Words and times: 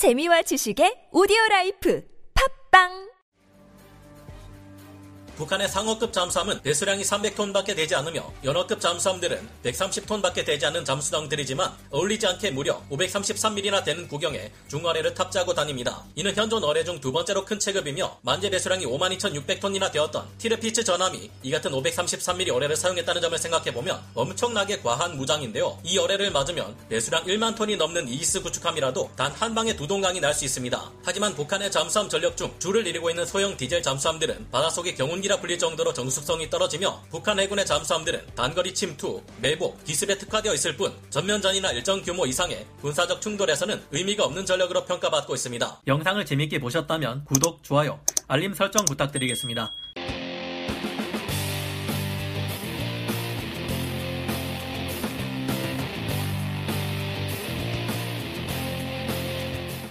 재미와 0.00 0.40
지식의 0.48 1.12
오디오 1.12 1.36
라이프. 1.50 2.00
팟빵 2.32 3.19
북한의 5.40 5.68
상어급 5.70 6.12
잠수함은 6.12 6.60
배수량이 6.60 7.02
300톤밖에 7.02 7.74
되지 7.74 7.94
않으며 7.94 8.30
연어급 8.44 8.78
잠수함들은 8.78 9.48
130톤밖에 9.64 10.44
되지 10.44 10.66
않는 10.66 10.84
잠수정들이지만 10.84 11.72
어울리지 11.90 12.26
않게 12.26 12.50
무려 12.50 12.82
533mm나 12.90 13.82
되는 13.82 14.06
구경에 14.06 14.52
중어뢰를 14.68 15.14
탑재하고 15.14 15.54
다닙니다. 15.54 16.04
이는 16.14 16.34
현존 16.36 16.62
어뢰 16.62 16.84
중 16.84 17.00
두 17.00 17.10
번째로 17.12 17.46
큰 17.46 17.58
체급이며 17.58 18.18
만재 18.20 18.50
배수량이 18.50 18.84
52,600톤이나 18.84 19.90
되었던 19.90 20.26
티르피츠 20.36 20.84
전함이 20.84 21.30
이 21.42 21.50
같은 21.50 21.70
533mm 21.70 22.54
어뢰를 22.54 22.76
사용했다는 22.76 23.22
점을 23.22 23.38
생각해보면 23.38 23.98
엄청나게 24.14 24.80
과한 24.82 25.16
무장인데요. 25.16 25.78
이 25.84 25.96
어뢰를 25.96 26.30
맞으면 26.32 26.76
배수량 26.90 27.24
1만 27.24 27.56
톤이 27.56 27.76
넘는 27.78 28.08
이지스 28.08 28.42
구축함이라도 28.42 29.12
단 29.16 29.30
한 29.40 29.54
방에 29.54 29.74
두 29.74 29.86
동강이 29.86 30.20
날 30.20 30.34
수 30.34 30.44
있습니다. 30.44 30.92
하지만 31.02 31.34
북한의 31.34 31.70
잠수함 31.70 32.08
전력 32.10 32.36
중 32.36 32.54
주를 32.58 32.86
이루고 32.86 33.08
있는 33.08 33.24
소형 33.24 33.56
디젤 33.56 33.82
잠수함들은 33.82 34.50
바닷속의 34.50 34.94
경운기 34.96 35.29
이라 35.30 35.38
불릴 35.38 35.60
정도로 35.60 35.92
정숙성이 35.92 36.50
떨어지며 36.50 37.04
북한 37.08 37.38
해군의 37.38 37.64
잠수함들은 37.64 38.34
단거리 38.34 38.74
침투, 38.74 39.22
매복, 39.40 39.84
기습에 39.84 40.18
특화되어 40.18 40.52
있을 40.54 40.76
뿐 40.76 40.92
전면전이나 41.10 41.70
일정 41.70 42.02
규모 42.02 42.26
이상의 42.26 42.66
군사적 42.80 43.20
충돌에서는 43.20 43.80
의미가 43.92 44.24
없는 44.24 44.44
전력으로 44.44 44.84
평가받고 44.86 45.32
있습니다. 45.36 45.82
영상을 45.86 46.24
재밌게 46.24 46.58
보셨다면 46.58 47.26
구독, 47.26 47.62
좋아요, 47.62 48.00
알림 48.26 48.54
설정 48.54 48.84
부탁드리겠습니다. 48.86 49.70